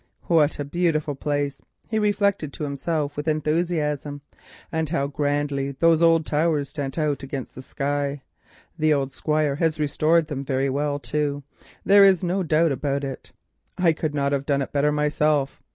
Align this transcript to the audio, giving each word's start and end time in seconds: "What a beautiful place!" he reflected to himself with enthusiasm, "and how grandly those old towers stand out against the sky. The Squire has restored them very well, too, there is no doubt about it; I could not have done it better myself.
"What 0.23 0.57
a 0.57 0.65
beautiful 0.65 1.13
place!" 1.13 1.61
he 1.87 1.99
reflected 1.99 2.51
to 2.53 2.63
himself 2.63 3.15
with 3.15 3.27
enthusiasm, 3.27 4.21
"and 4.71 4.89
how 4.89 5.05
grandly 5.05 5.73
those 5.73 6.01
old 6.01 6.25
towers 6.25 6.69
stand 6.69 6.97
out 6.97 7.21
against 7.21 7.53
the 7.53 7.61
sky. 7.61 8.23
The 8.79 9.07
Squire 9.11 9.57
has 9.57 9.79
restored 9.79 10.25
them 10.25 10.43
very 10.43 10.71
well, 10.71 10.97
too, 10.97 11.43
there 11.85 12.03
is 12.03 12.23
no 12.23 12.41
doubt 12.41 12.71
about 12.71 13.03
it; 13.03 13.31
I 13.77 13.93
could 13.93 14.15
not 14.15 14.31
have 14.31 14.47
done 14.47 14.63
it 14.63 14.71
better 14.71 14.91
myself. 14.91 15.61